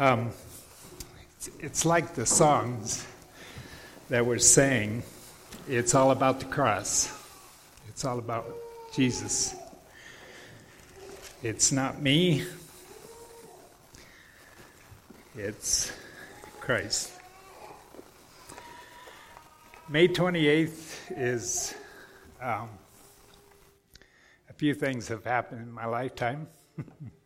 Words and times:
Um, 0.00 0.30
it's, 1.36 1.50
it's 1.58 1.84
like 1.84 2.14
the 2.14 2.24
songs 2.24 3.06
that 4.08 4.24
we're 4.24 4.38
saying. 4.38 5.02
It's 5.68 5.94
all 5.94 6.10
about 6.10 6.40
the 6.40 6.46
cross. 6.46 7.14
It's 7.86 8.06
all 8.06 8.18
about 8.18 8.50
Jesus. 8.94 9.54
It's 11.42 11.70
not 11.70 12.00
me. 12.00 12.46
It's 15.36 15.92
Christ. 16.60 17.12
May 19.86 20.08
28th 20.08 21.12
is 21.14 21.74
um, 22.40 22.70
a 24.48 24.54
few 24.54 24.72
things 24.72 25.08
have 25.08 25.24
happened 25.24 25.60
in 25.60 25.70
my 25.70 25.84
lifetime. 25.84 26.48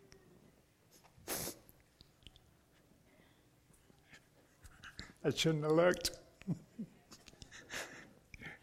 I 5.26 5.30
shouldn't 5.30 5.64
have 5.64 5.72
looked. 5.72 6.10
if 6.48 6.74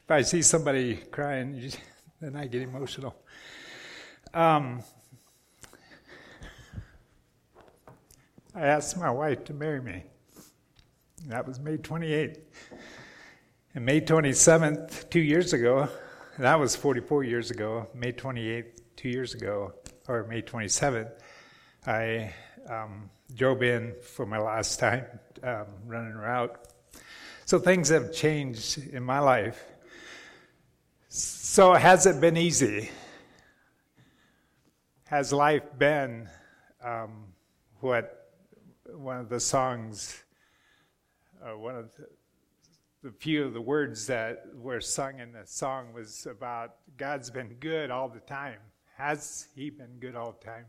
I 0.10 0.22
see 0.22 0.44
somebody 0.44 0.96
crying, 0.96 1.72
then 2.20 2.36
I 2.36 2.46
get 2.46 2.62
emotional. 2.62 3.16
Um, 4.32 4.84
I 8.54 8.62
asked 8.62 8.96
my 8.96 9.10
wife 9.10 9.44
to 9.46 9.56
marry 9.56 9.82
me. 9.82 10.04
That 11.26 11.48
was 11.48 11.60
May 11.60 11.78
28th. 11.78 12.38
And 13.74 13.84
May 13.84 14.00
27th, 14.00 15.10
two 15.10 15.20
years 15.20 15.54
ago, 15.54 15.90
that 16.38 16.60
was 16.60 16.76
44 16.76 17.24
years 17.24 17.50
ago, 17.50 17.88
May 17.96 18.12
28th, 18.12 18.82
two 18.96 19.10
years 19.10 19.34
ago, 19.34 19.74
or 20.08 20.26
May 20.26 20.44
27th, 20.44 21.12
I 21.88 22.32
um, 22.70 23.10
drove 23.36 23.64
in 23.64 23.94
for 24.02 24.26
my 24.26 24.38
last 24.38 24.80
time 24.80 25.06
um, 25.44 25.66
running 25.86 26.14
a 26.14 26.18
route. 26.18 26.58
So 27.46 27.60
things 27.60 27.90
have 27.90 28.14
changed 28.14 28.78
in 28.94 29.04
my 29.04 29.20
life. 29.20 29.64
So 31.10 31.74
has 31.74 32.06
it 32.06 32.22
been 32.22 32.38
easy? 32.38 32.90
Has 35.08 35.34
life 35.34 35.64
been 35.78 36.30
um, 36.84 37.26
what 37.82 38.30
one 38.94 39.18
of 39.18 39.30
the 39.30 39.40
songs, 39.40 40.24
uh, 41.44 41.58
one 41.58 41.76
of 41.76 41.90
the, 41.98 42.08
the 43.10 43.12
few 43.12 43.44
of 43.44 43.54
the 43.54 43.62
words 43.62 44.08
that 44.08 44.46
were 44.56 44.80
sung 44.80 45.20
in 45.20 45.34
the 45.34 45.46
song 45.46 45.92
was 45.94 46.26
about 46.26 46.76
God's 46.98 47.30
been 47.30 47.56
good 47.60 47.92
all 47.92 48.08
the 48.08 48.20
time. 48.22 48.60
Has 48.98 49.48
He 49.56 49.70
been 49.70 49.98
good 50.00 50.16
all 50.16 50.38
the 50.40 50.46
time? 50.46 50.66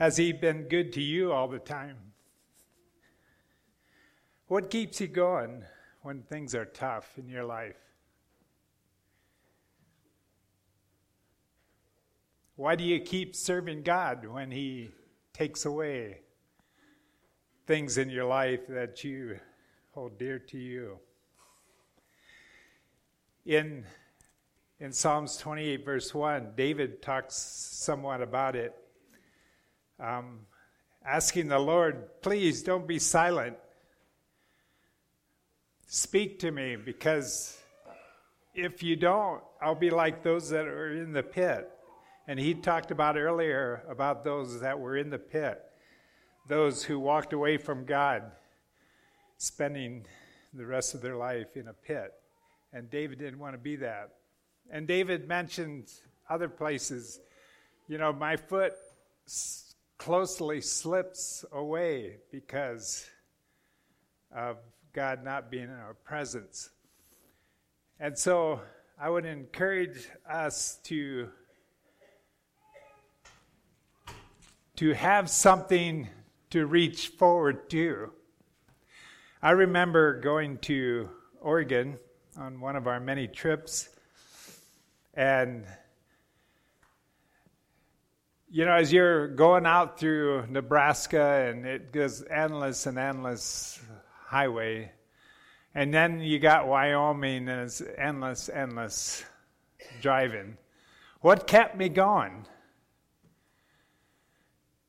Has 0.00 0.16
He 0.16 0.32
been 0.32 0.62
good 0.62 0.94
to 0.94 1.02
you 1.02 1.30
all 1.30 1.46
the 1.46 1.58
time? 1.58 1.98
What 4.46 4.70
keeps 4.70 4.98
you 4.98 5.06
going 5.06 5.62
when 6.00 6.22
things 6.22 6.54
are 6.54 6.64
tough 6.64 7.18
in 7.18 7.28
your 7.28 7.44
life? 7.44 7.76
Why 12.56 12.76
do 12.76 12.82
you 12.82 12.98
keep 13.00 13.36
serving 13.36 13.82
God 13.82 14.24
when 14.24 14.50
He 14.50 14.90
takes 15.34 15.66
away 15.66 16.20
things 17.66 17.98
in 17.98 18.08
your 18.08 18.24
life 18.24 18.60
that 18.70 19.04
you 19.04 19.38
hold 19.92 20.18
dear 20.18 20.38
to 20.38 20.56
you? 20.56 20.98
In, 23.44 23.84
in 24.78 24.94
Psalms 24.94 25.36
28, 25.36 25.84
verse 25.84 26.14
1, 26.14 26.52
David 26.56 27.02
talks 27.02 27.34
somewhat 27.36 28.22
about 28.22 28.56
it 28.56 28.79
um, 30.00 30.40
asking 31.04 31.48
the 31.48 31.58
Lord, 31.58 32.22
please 32.22 32.62
don't 32.62 32.86
be 32.86 32.98
silent. 32.98 33.56
Speak 35.86 36.38
to 36.40 36.50
me 36.50 36.76
because 36.76 37.58
if 38.54 38.82
you 38.82 38.96
don't, 38.96 39.42
I'll 39.60 39.74
be 39.74 39.90
like 39.90 40.22
those 40.22 40.50
that 40.50 40.66
are 40.66 40.92
in 40.92 41.12
the 41.12 41.22
pit. 41.22 41.70
And 42.28 42.38
he 42.38 42.54
talked 42.54 42.90
about 42.90 43.16
earlier 43.16 43.82
about 43.88 44.24
those 44.24 44.60
that 44.60 44.78
were 44.78 44.96
in 44.96 45.10
the 45.10 45.18
pit, 45.18 45.60
those 46.46 46.84
who 46.84 47.00
walked 47.00 47.32
away 47.32 47.56
from 47.56 47.84
God, 47.84 48.22
spending 49.38 50.06
the 50.54 50.64
rest 50.64 50.94
of 50.94 51.00
their 51.00 51.16
life 51.16 51.56
in 51.56 51.68
a 51.68 51.72
pit. 51.72 52.12
And 52.72 52.88
David 52.88 53.18
didn't 53.18 53.38
want 53.38 53.54
to 53.54 53.58
be 53.58 53.76
that. 53.76 54.10
And 54.70 54.86
David 54.86 55.26
mentioned 55.26 55.90
other 56.28 56.48
places, 56.48 57.18
you 57.88 57.98
know, 57.98 58.12
my 58.12 58.36
foot 58.36 58.74
closely 60.00 60.62
slips 60.62 61.44
away 61.52 62.16
because 62.32 63.06
of 64.34 64.56
God 64.94 65.22
not 65.22 65.50
being 65.50 65.64
in 65.64 65.78
our 65.78 65.92
presence. 65.92 66.70
And 68.00 68.16
so 68.16 68.62
I 68.98 69.10
would 69.10 69.26
encourage 69.26 70.08
us 70.26 70.78
to 70.84 71.28
to 74.76 74.94
have 74.94 75.28
something 75.28 76.08
to 76.48 76.64
reach 76.64 77.08
forward 77.08 77.68
to. 77.68 78.10
I 79.42 79.50
remember 79.50 80.18
going 80.18 80.56
to 80.60 81.10
Oregon 81.42 81.98
on 82.38 82.58
one 82.58 82.74
of 82.74 82.86
our 82.86 83.00
many 83.00 83.28
trips 83.28 83.90
and 85.12 85.66
you 88.52 88.64
know, 88.64 88.72
as 88.72 88.92
you're 88.92 89.28
going 89.28 89.64
out 89.64 89.98
through 89.98 90.46
Nebraska 90.48 91.48
and 91.48 91.64
it 91.64 91.92
goes 91.92 92.24
endless 92.28 92.86
and 92.86 92.98
endless 92.98 93.80
highway, 94.26 94.90
and 95.72 95.94
then 95.94 96.20
you 96.20 96.40
got 96.40 96.66
Wyoming 96.66 97.48
and 97.48 97.62
it's 97.62 97.80
endless, 97.96 98.48
endless 98.48 99.24
driving. 100.02 100.56
What 101.20 101.46
kept 101.46 101.76
me 101.76 101.88
going? 101.88 102.44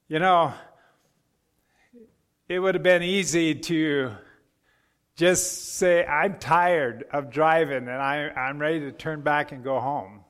You 0.07 0.17
know, 0.17 0.53
it 2.49 2.57
would 2.57 2.73
have 2.73 2.83
been 2.83 3.03
easy 3.03 3.53
to 3.53 4.11
just 5.15 5.75
say, 5.75 6.03
I'm 6.03 6.39
tired 6.39 7.05
of 7.13 7.29
driving 7.29 7.87
and 7.87 7.91
I, 7.91 8.29
I'm 8.29 8.57
ready 8.57 8.79
to 8.79 8.91
turn 8.91 9.21
back 9.21 9.51
and 9.51 9.63
go 9.63 9.79
home. 9.79 10.21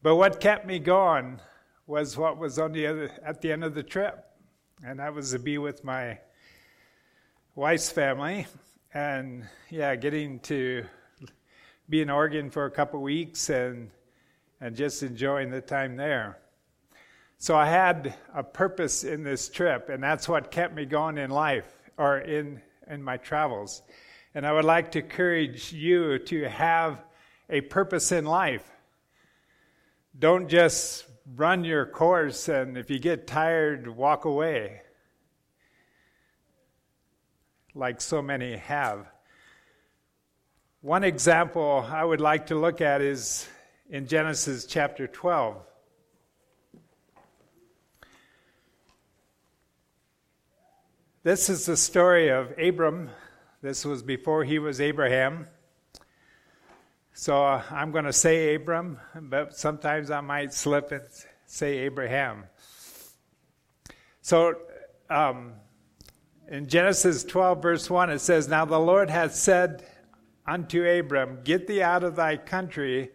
But 0.00 0.14
what 0.14 0.38
kept 0.38 0.64
me 0.64 0.78
going 0.78 1.40
was 1.86 2.16
what 2.16 2.38
was 2.38 2.56
on 2.58 2.70
the 2.70 2.86
other, 2.86 3.10
at 3.24 3.40
the 3.40 3.50
end 3.50 3.64
of 3.64 3.74
the 3.74 3.82
trip, 3.82 4.24
and 4.84 5.00
that 5.00 5.12
was 5.12 5.32
to 5.32 5.40
be 5.40 5.58
with 5.58 5.82
my 5.82 6.18
wife's 7.56 7.90
family, 7.90 8.46
and 8.94 9.44
yeah, 9.70 9.96
getting 9.96 10.38
to 10.40 10.84
be 11.88 12.00
in 12.00 12.10
Oregon 12.10 12.48
for 12.48 12.66
a 12.66 12.70
couple 12.70 13.02
weeks 13.02 13.50
and 13.50 13.90
and 14.60 14.76
just 14.76 15.02
enjoying 15.02 15.50
the 15.50 15.60
time 15.60 15.96
there. 15.96 16.38
So 17.38 17.56
I 17.56 17.66
had 17.66 18.14
a 18.34 18.44
purpose 18.44 19.02
in 19.02 19.24
this 19.24 19.48
trip, 19.48 19.88
and 19.88 20.02
that's 20.02 20.28
what 20.28 20.52
kept 20.52 20.74
me 20.74 20.84
going 20.84 21.18
in 21.18 21.30
life 21.30 21.72
or 21.96 22.18
in 22.18 22.62
in 22.88 23.02
my 23.02 23.16
travels. 23.16 23.82
And 24.32 24.46
I 24.46 24.52
would 24.52 24.64
like 24.64 24.92
to 24.92 25.00
encourage 25.00 25.72
you 25.72 26.20
to 26.20 26.48
have 26.48 27.00
a 27.50 27.62
purpose 27.62 28.12
in 28.12 28.26
life. 28.26 28.70
Don't 30.18 30.48
just 30.48 31.04
run 31.36 31.62
your 31.62 31.86
course 31.86 32.48
and 32.48 32.76
if 32.76 32.90
you 32.90 32.98
get 32.98 33.28
tired, 33.28 33.86
walk 33.86 34.24
away, 34.24 34.82
like 37.72 38.00
so 38.00 38.20
many 38.20 38.56
have. 38.56 39.06
One 40.80 41.04
example 41.04 41.86
I 41.88 42.04
would 42.04 42.20
like 42.20 42.46
to 42.46 42.56
look 42.56 42.80
at 42.80 43.00
is 43.00 43.48
in 43.90 44.08
Genesis 44.08 44.64
chapter 44.66 45.06
12. 45.06 45.56
This 51.22 51.48
is 51.48 51.66
the 51.66 51.76
story 51.76 52.28
of 52.28 52.58
Abram. 52.58 53.10
This 53.62 53.84
was 53.84 54.02
before 54.02 54.42
he 54.42 54.58
was 54.58 54.80
Abraham. 54.80 55.46
So 57.20 57.44
uh, 57.44 57.60
I'm 57.72 57.90
going 57.90 58.04
to 58.04 58.12
say 58.12 58.54
Abram, 58.54 59.00
but 59.20 59.56
sometimes 59.56 60.08
I 60.08 60.20
might 60.20 60.54
slip 60.54 60.92
and 60.92 61.02
say 61.46 61.78
Abraham. 61.78 62.44
So 64.22 64.54
um, 65.10 65.54
in 66.48 66.68
Genesis 66.68 67.24
12, 67.24 67.60
verse 67.60 67.90
1, 67.90 68.10
it 68.10 68.20
says, 68.20 68.46
Now 68.46 68.66
the 68.66 68.78
Lord 68.78 69.10
hath 69.10 69.34
said 69.34 69.84
unto 70.46 70.88
Abram, 70.88 71.40
Get 71.42 71.66
thee 71.66 71.82
out 71.82 72.04
of 72.04 72.14
thy 72.14 72.36
country 72.36 73.10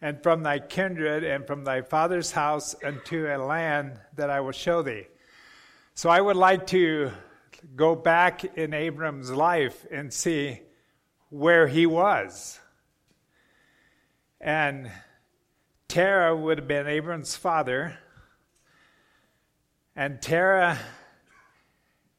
and 0.00 0.22
from 0.22 0.42
thy 0.42 0.58
kindred 0.58 1.22
and 1.22 1.46
from 1.46 1.64
thy 1.64 1.82
father's 1.82 2.32
house 2.32 2.74
unto 2.82 3.26
a 3.26 3.36
land 3.36 4.00
that 4.16 4.30
I 4.30 4.40
will 4.40 4.52
show 4.52 4.80
thee. 4.80 5.06
So 5.92 6.08
I 6.08 6.18
would 6.18 6.36
like 6.36 6.66
to 6.68 7.10
go 7.76 7.94
back 7.94 8.56
in 8.56 8.72
Abram's 8.72 9.30
life 9.30 9.84
and 9.90 10.10
see 10.10 10.62
where 11.28 11.68
he 11.68 11.84
was. 11.84 12.58
And 14.44 14.90
Terah 15.88 16.36
would 16.36 16.58
have 16.58 16.68
been 16.68 16.86
Abram's 16.86 17.34
father. 17.34 17.98
And 19.96 20.20
Terah 20.20 20.78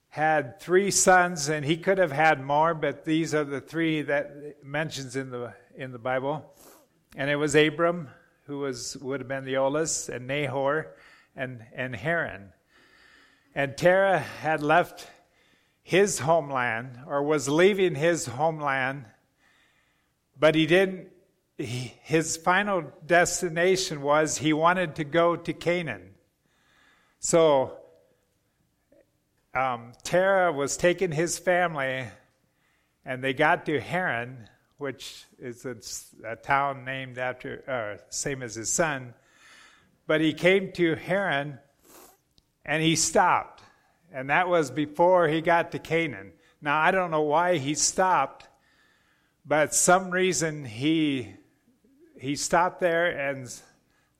had 0.10 0.60
three 0.60 0.90
sons, 0.90 1.50
and 1.50 1.64
he 1.64 1.78
could 1.78 2.00
have 2.00 2.12
had 2.12 2.44
more, 2.44 2.74
but 2.74 3.06
these 3.06 3.36
are 3.36 3.44
the 3.44 3.62
three 3.62 4.02
that 4.02 4.64
mentions 4.64 5.16
in 5.16 5.30
the 5.30 5.54
in 5.76 5.92
the 5.92 6.00
Bible. 6.00 6.52
And 7.16 7.30
it 7.30 7.36
was 7.36 7.54
Abram, 7.54 8.10
who 8.48 8.58
was 8.58 8.98
would 8.98 9.20
have 9.20 9.28
been 9.28 9.46
the 9.46 9.58
oldest, 9.58 10.10
and 10.10 10.26
Nahor, 10.26 10.96
and 11.36 11.64
and 11.76 11.96
Haran. 11.96 12.54
And 13.54 13.78
Terah 13.78 14.18
had 14.18 14.64
left 14.64 15.06
his 15.84 16.18
homeland, 16.18 16.98
or 17.06 17.22
was 17.22 17.48
leaving 17.48 17.94
his 17.94 18.26
homeland, 18.26 19.06
but 20.40 20.56
he 20.56 20.66
didn't. 20.66 21.10
His 21.58 22.36
final 22.36 22.92
destination 23.06 24.02
was 24.02 24.38
he 24.38 24.52
wanted 24.52 24.96
to 24.96 25.06
go 25.06 25.38
to 25.38 25.54
Canaan. 25.54 26.12
So 27.20 27.78
um, 29.54 29.94
Terah 30.04 30.52
was 30.52 30.76
taking 30.76 31.14
his 31.14 31.40
family, 31.40 32.08
and 33.06 33.24
they 33.24 33.34
got 33.34 33.66
to 33.68 33.80
Haran, 33.80 34.50
which 34.78 35.24
is 35.40 35.66
a, 35.66 35.78
a 36.28 36.36
town 36.36 36.84
named 36.84 37.18
after, 37.18 37.64
uh, 37.68 38.04
same 38.10 38.44
as 38.44 38.56
his 38.56 38.70
son. 38.72 39.14
But 40.08 40.20
he 40.20 40.34
came 40.34 40.74
to 40.74 40.96
Haran, 40.96 41.60
and 42.66 42.84
he 42.84 42.98
stopped, 42.98 43.64
and 44.12 44.30
that 44.30 44.50
was 44.50 44.72
before 44.72 45.30
he 45.30 45.40
got 45.40 45.72
to 45.72 45.80
Canaan. 45.80 46.34
Now 46.62 46.80
I 46.82 46.92
don't 46.92 47.12
know 47.12 47.22
why 47.22 47.58
he 47.60 47.76
stopped, 47.76 48.50
but 49.46 49.74
some 49.74 50.12
reason 50.12 50.66
he 50.66 51.36
he 52.18 52.36
stopped 52.36 52.80
there, 52.80 53.08
and 53.08 53.54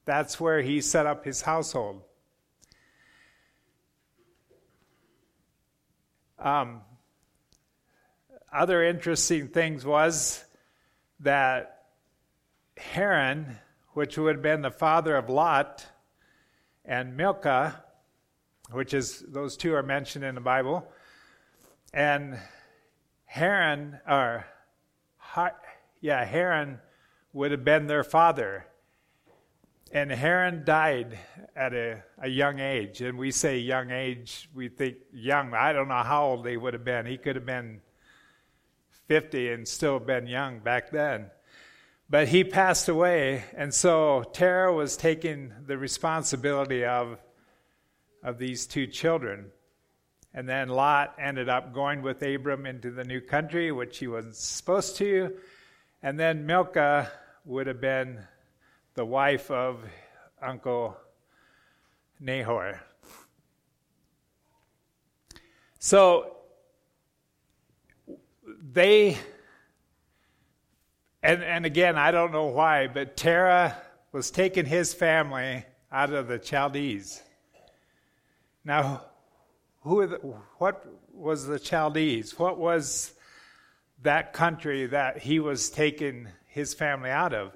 that's 0.06 0.40
where 0.40 0.62
he 0.62 0.82
set 0.82 1.06
up 1.06 1.26
his 1.26 1.42
household. 1.42 2.02
Um, 6.38 6.82
other 8.52 8.84
interesting 8.84 9.48
things 9.48 9.86
was 9.86 10.44
that 11.22 11.86
Haran, 12.78 13.58
which 13.94 14.18
would 14.18 14.36
have 14.36 14.44
been 14.44 14.62
the 14.62 14.72
father 14.72 15.16
of 15.16 15.30
Lot, 15.30 15.86
and 16.84 17.18
Milcah, 17.18 17.84
which 18.72 18.94
is 18.94 19.24
those 19.28 19.58
two 19.58 19.74
are 19.74 19.84
mentioned 19.84 20.24
in 20.24 20.36
the 20.36 20.42
Bible, 20.42 20.88
and 21.94 22.38
Haran, 23.26 24.00
or 24.08 24.46
yeah, 26.02 26.24
Haran 26.26 26.80
would 27.36 27.52
have 27.52 27.66
been 27.66 27.86
their 27.86 28.04
father. 28.04 28.66
And 29.92 30.10
Haran 30.10 30.64
died 30.64 31.20
at 31.54 31.74
a, 31.74 32.02
a 32.18 32.30
young 32.30 32.60
age. 32.60 33.02
And 33.02 33.18
we 33.18 33.30
say 33.32 33.60
young 33.60 33.92
age, 33.92 34.50
we 34.56 34.70
think 34.70 34.96
young. 35.12 35.54
I 35.54 35.74
don't 35.74 35.90
know 35.90 36.02
how 36.02 36.28
old 36.28 36.48
he 36.48 36.56
would 36.56 36.74
have 36.74 36.86
been. 36.86 37.06
He 37.06 37.18
could 37.18 37.36
have 37.36 37.46
been 37.46 37.82
50 39.10 39.52
and 39.52 39.68
still 39.68 40.00
been 40.00 40.28
young 40.28 40.60
back 40.60 40.92
then. 40.92 41.30
But 42.10 42.30
he 42.30 42.46
passed 42.46 42.88
away, 42.88 43.44
and 43.54 43.74
so 43.74 44.24
Terah 44.32 44.74
was 44.74 44.96
taking 44.96 45.52
the 45.66 45.78
responsibility 45.78 46.86
of, 46.86 47.18
of 48.24 48.38
these 48.38 48.66
two 48.66 48.88
children. 48.88 49.48
And 50.34 50.48
then 50.48 50.70
Lot 50.70 51.16
ended 51.20 51.50
up 51.50 51.74
going 51.74 52.02
with 52.02 52.22
Abram 52.22 52.66
into 52.66 52.92
the 52.92 53.04
new 53.04 53.20
country, 53.20 53.74
which 53.74 53.98
he 53.98 54.08
wasn't 54.08 54.36
supposed 54.36 54.96
to. 54.98 55.36
And 56.02 56.18
then 56.18 56.46
Milcah 56.46 57.12
would 57.46 57.68
have 57.68 57.80
been 57.80 58.20
the 58.96 59.06
wife 59.06 59.52
of 59.52 59.84
Uncle 60.42 60.98
Nahor. 62.20 62.82
So 65.78 66.38
they, 68.74 69.18
and, 71.22 71.44
and 71.44 71.66
again, 71.66 71.98
I 71.98 72.10
don't 72.10 72.32
know 72.32 72.48
why, 72.48 72.88
but 72.88 73.16
Terah 73.16 73.78
was 74.12 74.32
taking 74.32 74.66
his 74.66 74.94
family 74.94 75.66
out 75.92 76.12
of 76.12 76.28
the 76.28 76.40
Chaldees. 76.40 77.22
Now, 78.64 79.04
who 79.82 80.08
the, 80.08 80.18
what 80.58 80.84
was 81.14 81.46
the 81.46 81.60
Chaldees? 81.60 82.40
What 82.40 82.58
was 82.58 83.14
that 84.02 84.34
country 84.34 84.88
that 84.88 85.20
he 85.20 85.40
was 85.40 85.70
taking 85.70 86.28
his 86.56 86.74
family 86.74 87.12
out 87.12 87.34
of? 87.34 87.52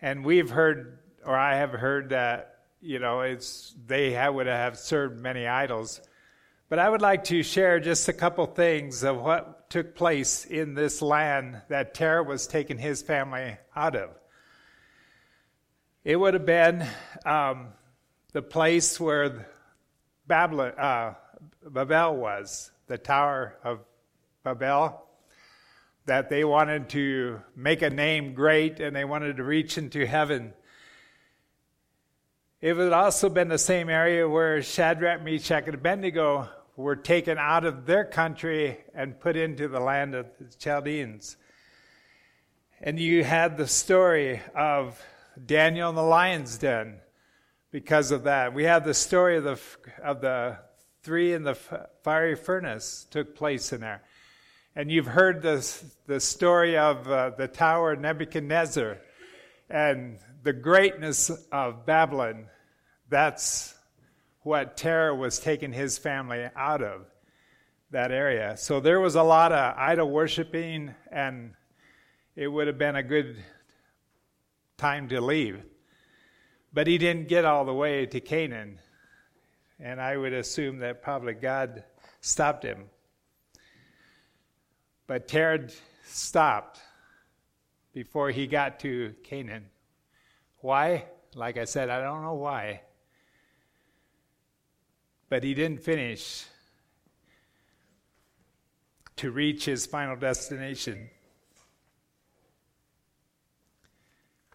And 0.00 0.24
we've 0.24 0.48
heard, 0.48 1.00
or 1.26 1.36
I 1.36 1.56
have 1.56 1.72
heard 1.72 2.10
that, 2.10 2.60
you 2.80 3.00
know, 3.00 3.22
it's, 3.22 3.74
they 3.86 4.12
have, 4.12 4.34
would 4.34 4.46
have 4.46 4.78
served 4.78 5.18
many 5.18 5.46
idols. 5.46 6.00
But 6.68 6.78
I 6.78 6.88
would 6.88 7.02
like 7.02 7.24
to 7.24 7.42
share 7.42 7.80
just 7.80 8.08
a 8.08 8.12
couple 8.12 8.46
things 8.46 9.02
of 9.02 9.20
what 9.20 9.68
took 9.68 9.96
place 9.96 10.44
in 10.44 10.74
this 10.74 11.02
land 11.02 11.60
that 11.68 11.94
Terah 11.94 12.22
was 12.22 12.46
taking 12.46 12.78
his 12.78 13.02
family 13.02 13.56
out 13.74 13.96
of. 13.96 14.10
It 16.04 16.16
would 16.16 16.34
have 16.34 16.46
been 16.46 16.86
um, 17.26 17.68
the 18.32 18.42
place 18.42 19.00
where 19.00 19.48
Babylon, 20.26 20.72
uh, 20.78 21.14
Babel 21.68 22.16
was, 22.16 22.70
the 22.86 22.98
Tower 22.98 23.56
of 23.64 23.80
Babel 24.44 25.04
that 26.06 26.28
they 26.28 26.44
wanted 26.44 26.90
to 26.90 27.40
make 27.56 27.82
a 27.82 27.90
name 27.90 28.34
great 28.34 28.80
and 28.80 28.94
they 28.94 29.04
wanted 29.04 29.38
to 29.38 29.44
reach 29.44 29.78
into 29.78 30.06
heaven. 30.06 30.52
It 32.60 32.76
would 32.76 32.92
also 32.92 33.28
been 33.28 33.48
the 33.48 33.58
same 33.58 33.88
area 33.88 34.28
where 34.28 34.62
Shadrach, 34.62 35.22
Meshach, 35.22 35.64
and 35.66 35.74
Abednego 35.74 36.48
were 36.76 36.96
taken 36.96 37.38
out 37.38 37.64
of 37.64 37.86
their 37.86 38.04
country 38.04 38.78
and 38.94 39.20
put 39.20 39.36
into 39.36 39.68
the 39.68 39.80
land 39.80 40.14
of 40.14 40.26
the 40.38 40.54
Chaldeans. 40.56 41.36
And 42.80 42.98
you 42.98 43.24
had 43.24 43.56
the 43.56 43.66
story 43.66 44.40
of 44.54 45.00
Daniel 45.44 45.90
in 45.90 45.96
the 45.96 46.02
lion's 46.02 46.58
den 46.58 47.00
because 47.70 48.10
of 48.10 48.24
that. 48.24 48.54
We 48.54 48.64
have 48.64 48.84
the 48.84 48.94
story 48.94 49.36
of 49.36 49.44
the, 49.44 49.58
of 50.02 50.20
the 50.20 50.58
three 51.02 51.32
in 51.32 51.44
the 51.44 51.54
fiery 52.02 52.34
furnace 52.34 53.06
took 53.10 53.34
place 53.36 53.72
in 53.72 53.80
there. 53.80 54.02
And 54.76 54.90
you've 54.90 55.06
heard 55.06 55.40
this, 55.40 55.84
the 56.06 56.18
story 56.18 56.76
of 56.76 57.08
uh, 57.08 57.30
the 57.30 57.46
Tower 57.46 57.92
of 57.92 58.00
Nebuchadnezzar 58.00 58.98
and 59.70 60.18
the 60.42 60.52
greatness 60.52 61.30
of 61.52 61.86
Babylon. 61.86 62.46
That's 63.08 63.72
what 64.42 64.76
Terah 64.76 65.14
was 65.14 65.38
taking 65.38 65.72
his 65.72 65.96
family 65.96 66.48
out 66.56 66.82
of 66.82 67.06
that 67.92 68.10
area. 68.10 68.56
So 68.56 68.80
there 68.80 68.98
was 68.98 69.14
a 69.14 69.22
lot 69.22 69.52
of 69.52 69.76
idol 69.78 70.10
worshiping, 70.10 70.92
and 71.12 71.52
it 72.34 72.48
would 72.48 72.66
have 72.66 72.78
been 72.78 72.96
a 72.96 73.02
good 73.04 73.36
time 74.76 75.08
to 75.10 75.20
leave. 75.20 75.62
But 76.72 76.88
he 76.88 76.98
didn't 76.98 77.28
get 77.28 77.44
all 77.44 77.64
the 77.64 77.72
way 77.72 78.06
to 78.06 78.20
Canaan. 78.20 78.80
And 79.78 80.00
I 80.00 80.16
would 80.16 80.32
assume 80.32 80.78
that 80.78 81.00
probably 81.00 81.34
God 81.34 81.84
stopped 82.20 82.64
him. 82.64 82.86
But 85.06 85.28
Terah 85.28 85.68
stopped 86.06 86.80
before 87.92 88.30
he 88.30 88.46
got 88.46 88.80
to 88.80 89.14
Canaan. 89.22 89.66
Why? 90.60 91.04
Like 91.34 91.56
I 91.58 91.64
said, 91.64 91.90
I 91.90 92.00
don't 92.00 92.22
know 92.22 92.34
why. 92.34 92.80
But 95.28 95.42
he 95.42 95.54
didn't 95.54 95.82
finish 95.82 96.44
to 99.16 99.30
reach 99.30 99.64
his 99.64 99.86
final 99.86 100.16
destination. 100.16 101.10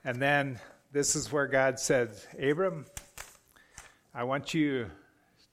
And 0.04 0.22
then 0.22 0.60
this 0.92 1.16
is 1.16 1.32
where 1.32 1.48
God 1.48 1.80
said, 1.80 2.12
Abram, 2.42 2.86
I 4.14 4.24
want 4.24 4.54
you 4.54 4.90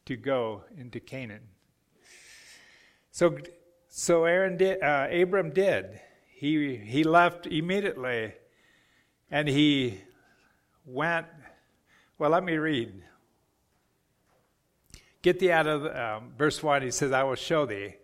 to 0.07 0.17
go 0.17 0.63
into 0.79 1.01
Canaan. 1.01 1.43
So 3.11 3.39
so 3.99 4.27
Aaron 4.27 4.59
did, 4.59 4.83
uh, 4.83 5.09
Abram 5.11 5.53
did. 5.53 5.99
He, 6.29 6.77
he 6.77 7.03
left 7.03 7.47
immediately 7.47 8.35
and 9.31 9.49
he 9.49 10.03
went. 10.85 11.25
Well, 12.19 12.29
let 12.29 12.45
me 12.45 12.59
read. 12.59 12.93
Get 15.23 15.39
thee 15.39 15.51
out 15.51 15.67
of 15.67 15.87
um, 15.87 16.33
verse 16.37 16.63
1. 16.63 16.83
He 16.83 16.91
says, 16.91 17.11
I 17.11 17.23
will 17.23 17.37
show 17.37 17.65
thee. 17.65 17.95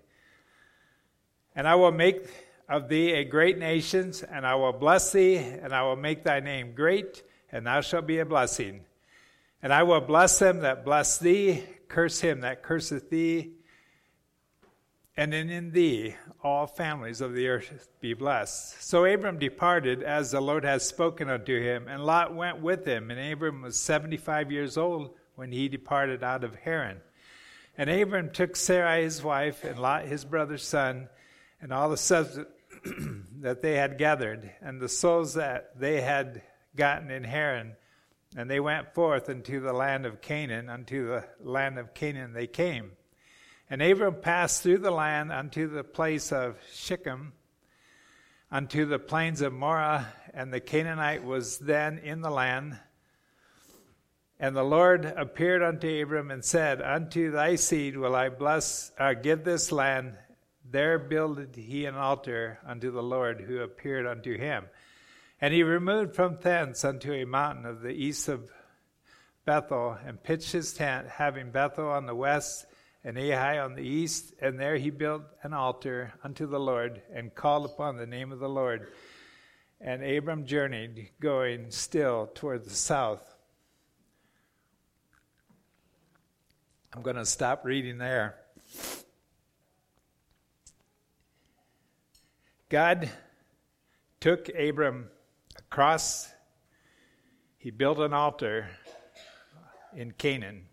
And 1.55 1.69
I 1.69 1.75
will 1.75 1.93
make 1.93 2.27
of 2.71 2.89
thee 2.89 3.13
a 3.13 3.25
great 3.25 3.59
nation, 3.59 4.15
and 4.31 4.47
I 4.47 4.55
will 4.55 4.73
bless 4.73 5.13
thee, 5.13 5.37
and 5.37 5.75
I 5.75 5.83
will 5.83 5.97
make 5.97 6.25
thy 6.25 6.41
name 6.41 6.73
great, 6.73 7.23
and 7.53 7.67
thou 7.67 7.83
shalt 7.83 8.07
be 8.07 8.19
a 8.19 8.25
blessing. 8.25 8.81
And 9.63 9.75
I 9.75 9.83
will 9.83 10.01
bless 10.01 10.39
them 10.39 10.61
that 10.61 10.87
bless 10.87 11.19
thee, 11.19 11.65
curse 11.89 12.21
him 12.21 12.41
that 12.41 12.63
curseth 12.63 13.11
thee, 13.11 13.57
and 15.17 15.35
in 15.35 15.73
thee 15.73 16.15
all 16.43 16.67
families 16.67 17.21
of 17.21 17.35
the 17.35 17.49
earth 17.49 17.89
be 18.01 18.15
blessed. 18.15 18.83
So 18.83 19.05
Abram 19.05 19.39
departed 19.39 20.03
as 20.03 20.31
the 20.31 20.41
Lord 20.41 20.65
had 20.65 20.83
spoken 20.83 21.29
unto 21.29 21.61
him, 21.61 21.87
and 21.87 22.05
Lot 22.05 22.35
went 22.35 22.61
with 22.61 22.87
him. 22.87 23.11
And 23.11 23.33
Abram 23.33 23.63
was 23.63 23.79
seventy 23.79 24.17
five 24.17 24.51
years 24.51 24.77
old 24.77 25.15
when 25.35 25.53
he 25.53 25.69
departed 25.69 26.23
out 26.23 26.45
of 26.45 26.55
Haran. 26.57 27.01
And 27.77 27.89
Abram 27.89 28.31
took 28.31 28.57
Sarai 28.57 29.03
his 29.03 29.23
wife, 29.23 29.65
and 29.65 29.79
Lot 29.79 30.05
his 30.05 30.25
brother's 30.25 30.65
son, 30.65 31.09
and 31.61 31.73
all 31.73 31.89
the 31.89 31.97
substance 31.97 32.49
that 33.41 33.63
they 33.63 33.77
had 33.77 33.99
gathered, 33.99 34.51
and 34.61 34.81
the 34.81 34.89
souls 34.89 35.35
that 35.35 35.79
they 35.79 36.01
had 36.01 36.43
gotten 36.77 37.11
in 37.11 37.25
Haran, 37.25 37.77
and 38.37 38.51
they 38.51 38.61
went 38.61 38.95
forth 38.95 39.29
into 39.29 39.61
the 39.61 39.73
land 39.73 40.07
of 40.07 40.21
Canaan, 40.21 40.69
unto 40.69 41.09
the 41.09 41.25
land 41.41 41.79
of 41.79 41.95
Canaan 41.95 42.33
they 42.33 42.47
came. 42.47 42.93
And 43.73 43.81
Abram 43.81 44.17
passed 44.17 44.63
through 44.63 44.81
the 44.81 44.91
land 44.91 45.33
unto 45.33 45.67
the 45.67 45.83
place 45.83 46.31
of 46.31 46.59
Shechem, 46.75 47.33
unto 48.51 48.85
the 48.85 48.99
plains 48.99 49.41
of 49.41 49.55
Moreh, 49.55 50.05
and 50.35 50.53
the 50.53 50.61
Canaanite 50.61 51.25
was 51.25 51.57
then 51.57 51.97
in 51.97 52.21
the 52.21 52.29
land. 52.29 52.79
And 54.39 54.55
the 54.55 54.63
Lord 54.63 55.07
appeared 55.07 55.63
unto 55.63 56.03
Abram 56.03 56.31
and 56.31 56.45
said, 56.45 56.83
Unto 56.83 57.31
thy 57.31 57.57
seed 57.57 57.97
will 57.97 58.15
I 58.15 58.29
bless, 58.29 58.93
uh, 58.99 59.15
give 59.15 59.43
this 59.43 59.73
land. 59.73 60.19
There 60.71 60.99
builded 60.99 61.57
he 61.57 61.87
an 61.87 61.95
altar 61.95 62.59
unto 62.67 62.91
the 62.91 63.03
Lord 63.03 63.41
who 63.41 63.61
appeared 63.61 64.05
unto 64.05 64.37
him. 64.37 64.67
And 65.41 65.55
he 65.55 65.63
removed 65.63 66.15
from 66.15 66.37
thence 66.43 66.85
unto 66.85 67.15
a 67.15 67.25
mountain 67.25 67.65
of 67.65 67.81
the 67.81 67.93
east 67.95 68.29
of 68.29 68.51
Bethel, 69.47 69.97
and 70.05 70.23
pitched 70.23 70.53
his 70.53 70.75
tent, 70.75 71.09
having 71.09 71.51
Bethel 71.51 71.89
on 71.89 72.05
the 72.05 72.15
west 72.15 72.67
and 73.05 73.19
Ai 73.19 73.59
on 73.59 73.75
the 73.75 73.83
east, 73.83 74.33
and 74.41 74.59
there 74.59 74.77
he 74.77 74.91
built 74.91 75.23
an 75.43 75.53
altar 75.53 76.13
unto 76.23 76.47
the 76.47 76.61
Lord, 76.61 77.03
and 77.13 77.35
called 77.35 77.65
upon 77.65 77.97
the 77.97 78.07
name 78.07 78.33
of 78.33 78.39
the 78.39 78.49
Lord. 78.49 78.93
And 79.81 80.05
Abram 80.05 80.47
journeyed, 80.47 81.11
going 81.21 81.71
still 81.71 82.31
toward 82.35 82.65
the 82.65 82.71
south. 82.71 83.23
I'm 86.95 87.03
going 87.03 87.17
to 87.17 87.27
stop 87.27 87.65
reading 87.65 87.99
there. 87.99 88.37
God 92.69 93.11
took 94.21 94.49
Abram 94.51 95.09
across, 95.59 96.31
he 97.59 97.71
built 97.71 97.99
an 97.99 98.13
altar 98.13 98.69
in 99.97 100.13
Canaan. 100.13 100.67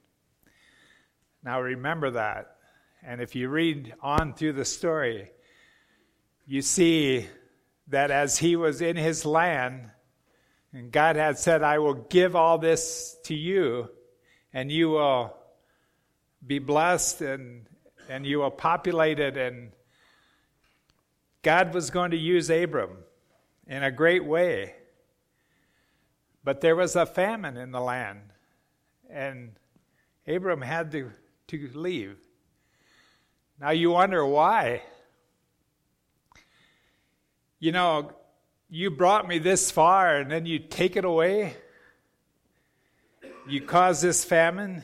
Now 1.44 1.62
remember 1.62 2.12
that. 2.12 2.56
And 3.04 3.22
if 3.22 3.36
you 3.36 3.50
read 3.50 3.94
on 4.02 4.34
through 4.34 4.54
the 4.54 4.66
story, 4.66 5.32
you 6.46 6.62
see 6.62 7.28
that 7.88 8.12
as 8.12 8.38
he 8.38 8.56
was 8.56 8.82
in 8.82 8.98
his 8.98 9.26
land, 9.26 9.90
and 10.74 10.92
God 10.92 11.16
had 11.16 11.40
said, 11.40 11.64
I 11.64 11.80
will 11.80 11.94
give 11.94 12.36
all 12.36 12.58
this 12.58 13.18
to 13.26 13.34
you, 13.34 13.90
and 14.54 14.72
you 14.72 14.90
will 14.90 15.36
be 16.46 16.60
blessed 16.60 17.22
and, 17.22 17.66
and 18.08 18.26
you 18.26 18.40
will 18.40 18.52
populate 18.52 19.20
it. 19.20 19.38
And 19.38 19.72
God 21.42 21.74
was 21.74 21.90
going 21.90 22.12
to 22.12 22.18
use 22.18 22.50
Abram 22.50 22.98
in 23.68 23.84
a 23.84 23.92
great 23.92 24.26
way. 24.26 24.76
But 26.44 26.62
there 26.62 26.76
was 26.76 26.96
a 26.96 27.06
famine 27.06 27.58
in 27.58 27.72
the 27.72 27.82
land, 27.82 28.22
and 29.10 29.52
Abram 30.28 30.62
had 30.62 30.92
to 30.92 31.12
to 31.50 31.70
leave. 31.74 32.18
Now 33.60 33.72
you 33.72 33.92
wonder 33.92 34.26
why. 34.26 34.82
You 37.60 37.72
know, 37.72 38.12
you 38.70 38.92
brought 38.92 39.28
me 39.28 39.40
this 39.40 39.72
far 39.72 40.18
and 40.18 40.32
then 40.32 40.46
you 40.46 40.60
take 40.60 40.96
it 40.96 41.06
away. 41.06 41.56
You 43.48 43.62
cause 43.62 44.02
this 44.02 44.24
famine. 44.24 44.84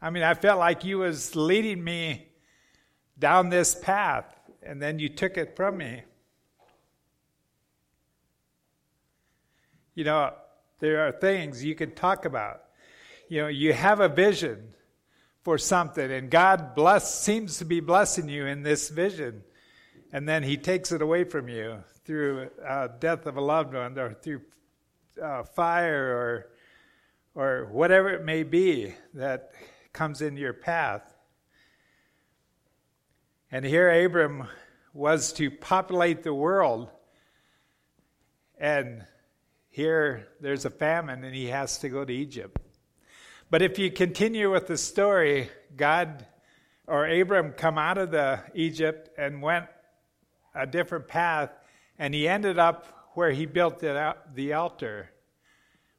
I 0.00 0.10
mean, 0.10 0.22
I 0.22 0.34
felt 0.34 0.58
like 0.58 0.84
you 0.84 0.98
was 0.98 1.36
leading 1.36 1.84
me 1.84 2.28
down 3.18 3.50
this 3.50 3.74
path 3.74 4.24
and 4.62 4.82
then 4.82 4.98
you 4.98 5.08
took 5.08 5.36
it 5.36 5.54
from 5.54 5.76
me. 5.76 6.02
You 9.94 10.04
know, 10.04 10.32
there 10.80 11.06
are 11.06 11.12
things 11.12 11.64
you 11.64 11.74
can 11.74 11.94
talk 11.94 12.24
about. 12.24 12.62
You 13.28 13.42
know, 13.42 13.48
you 13.48 13.72
have 13.72 14.00
a 14.00 14.08
vision 14.08 14.74
for 15.46 15.58
something, 15.58 16.10
and 16.10 16.28
God 16.28 16.74
bless 16.74 17.20
seems 17.20 17.58
to 17.58 17.64
be 17.64 17.78
blessing 17.78 18.28
you 18.28 18.46
in 18.46 18.64
this 18.64 18.88
vision, 18.88 19.44
and 20.12 20.28
then 20.28 20.42
He 20.42 20.56
takes 20.56 20.90
it 20.90 21.00
away 21.00 21.22
from 21.22 21.48
you 21.48 21.84
through 22.04 22.50
uh, 22.66 22.88
death 22.98 23.26
of 23.26 23.36
a 23.36 23.40
loved 23.40 23.72
one, 23.72 23.96
or 23.96 24.12
through 24.12 24.40
uh, 25.22 25.44
fire, 25.44 26.16
or 26.16 26.46
or 27.36 27.66
whatever 27.66 28.08
it 28.08 28.24
may 28.24 28.42
be 28.42 28.92
that 29.14 29.52
comes 29.92 30.20
in 30.20 30.36
your 30.36 30.52
path. 30.52 31.14
And 33.52 33.64
here 33.64 34.04
Abram 34.04 34.48
was 34.92 35.32
to 35.34 35.48
populate 35.48 36.24
the 36.24 36.34
world, 36.34 36.90
and 38.58 39.06
here 39.68 40.26
there's 40.40 40.64
a 40.64 40.70
famine, 40.70 41.22
and 41.22 41.32
he 41.32 41.46
has 41.46 41.78
to 41.78 41.88
go 41.88 42.04
to 42.04 42.12
Egypt. 42.12 42.65
But 43.48 43.62
if 43.62 43.78
you 43.78 43.92
continue 43.92 44.50
with 44.50 44.66
the 44.66 44.76
story, 44.76 45.50
God 45.76 46.26
or 46.88 47.06
Abram 47.06 47.52
come 47.52 47.78
out 47.78 47.96
of 47.96 48.10
the 48.10 48.40
Egypt 48.54 49.10
and 49.16 49.40
went 49.40 49.66
a 50.54 50.66
different 50.66 51.06
path, 51.06 51.50
and 51.98 52.12
he 52.12 52.26
ended 52.26 52.58
up 52.58 53.10
where 53.14 53.30
he 53.30 53.46
built 53.46 53.78
the, 53.78 54.52
altar 54.52 55.10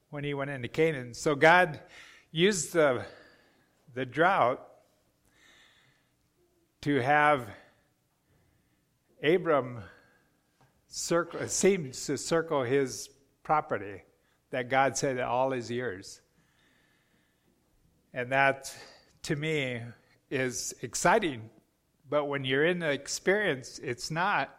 when 0.09 0.25
he 0.25 0.33
went 0.33 0.51
into 0.51 0.67
Canaan. 0.67 1.13
So 1.13 1.35
God 1.35 1.79
used 2.31 2.73
the 2.73 3.05
the 3.93 4.05
drought 4.05 4.63
to 6.81 7.01
have 7.01 7.47
Abram 9.23 9.79
circle 10.87 11.47
seems 11.47 12.05
to 12.05 12.17
circle 12.17 12.63
his 12.63 13.09
property 13.41 14.03
that 14.51 14.69
God 14.69 14.97
said 14.97 15.19
all 15.19 15.53
is 15.53 15.71
yours. 15.71 16.21
And 18.17 18.31
that, 18.31 18.75
to 19.23 19.35
me, 19.35 19.79
is 20.31 20.73
exciting. 20.81 21.51
But 22.09 22.25
when 22.25 22.45
you're 22.45 22.65
in 22.65 22.79
the 22.79 22.89
experience, 22.89 23.77
it's 23.77 24.09
not. 24.09 24.49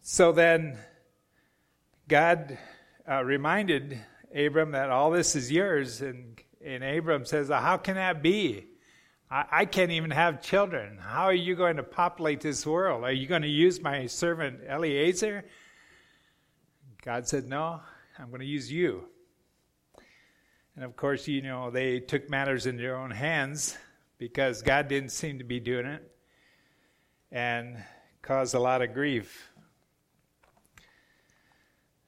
So 0.00 0.30
then, 0.30 0.78
God 2.06 2.56
uh, 3.10 3.24
reminded 3.24 3.98
Abram 4.32 4.70
that 4.70 4.90
all 4.90 5.10
this 5.10 5.34
is 5.34 5.50
yours. 5.50 6.02
And, 6.02 6.40
and 6.64 6.84
Abram 6.84 7.24
says, 7.24 7.48
How 7.48 7.78
can 7.78 7.96
that 7.96 8.22
be? 8.22 8.66
I, 9.28 9.44
I 9.50 9.64
can't 9.64 9.90
even 9.90 10.12
have 10.12 10.40
children. 10.40 10.98
How 10.98 11.24
are 11.24 11.34
you 11.34 11.56
going 11.56 11.78
to 11.78 11.82
populate 11.82 12.42
this 12.42 12.64
world? 12.64 13.02
Are 13.02 13.10
you 13.10 13.26
going 13.26 13.42
to 13.42 13.48
use 13.48 13.80
my 13.80 14.06
servant 14.06 14.60
Eliezer? 14.70 15.44
God 17.04 17.26
said, 17.26 17.48
No, 17.48 17.80
I'm 18.20 18.28
going 18.28 18.38
to 18.38 18.46
use 18.46 18.70
you. 18.70 19.08
And 20.76 20.84
of 20.84 20.94
course, 20.94 21.26
you 21.26 21.40
know, 21.40 21.70
they 21.70 22.00
took 22.00 22.28
matters 22.28 22.66
in 22.66 22.76
their 22.76 22.96
own 22.96 23.10
hands 23.10 23.76
because 24.18 24.60
God 24.60 24.88
didn't 24.88 25.10
seem 25.10 25.38
to 25.38 25.44
be 25.44 25.58
doing 25.58 25.86
it 25.86 26.10
and 27.32 27.82
caused 28.20 28.54
a 28.54 28.60
lot 28.60 28.82
of 28.82 28.92
grief. 28.92 29.50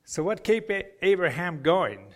So, 0.04 0.22
what 0.22 0.44
kept 0.44 0.70
Abraham 1.02 1.62
going? 1.62 2.08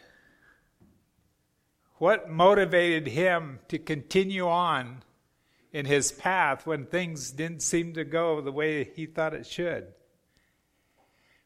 What 1.97 2.29
motivated 2.29 3.07
him 3.07 3.61
to 3.69 3.79
continue 3.79 4.47
on 4.49 5.03
in 5.73 5.87
his 5.87 6.13
path 6.13 6.67
when 6.67 6.85
things 6.85 7.31
didn't 7.31 7.63
seem 7.63 7.95
to 7.95 8.05
go 8.05 8.41
the 8.41 8.53
way 8.53 8.85
he 8.85 9.07
thought 9.07 9.35
it 9.35 9.47
should? 9.47 9.87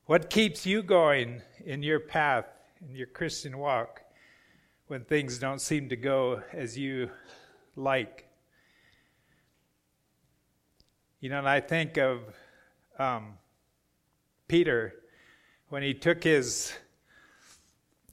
What 0.06 0.30
keeps 0.30 0.66
you 0.66 0.82
going 0.82 1.42
in 1.64 1.82
your 1.82 2.00
path, 2.00 2.46
in 2.88 2.96
your 2.96 3.08
Christian 3.08 3.58
walk? 3.58 4.05
When 4.88 5.04
things 5.04 5.38
don't 5.38 5.60
seem 5.60 5.88
to 5.88 5.96
go 5.96 6.42
as 6.52 6.78
you 6.78 7.10
like. 7.74 8.28
You 11.20 11.30
know, 11.30 11.38
and 11.38 11.48
I 11.48 11.60
think 11.60 11.96
of 11.96 12.20
um, 12.98 13.34
Peter 14.48 14.94
when 15.68 15.82
he 15.82 15.94
took 15.94 16.22
his, 16.22 16.72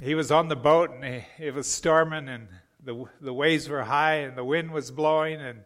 he 0.01 0.15
was 0.15 0.31
on 0.31 0.47
the 0.47 0.55
boat 0.55 0.89
and 0.91 1.03
he, 1.03 1.45
it 1.45 1.53
was 1.53 1.67
storming 1.67 2.27
and 2.27 2.47
the, 2.83 3.05
the 3.21 3.33
waves 3.33 3.69
were 3.69 3.83
high 3.83 4.15
and 4.15 4.37
the 4.37 4.43
wind 4.43 4.71
was 4.71 4.91
blowing 4.91 5.39
and 5.39 5.59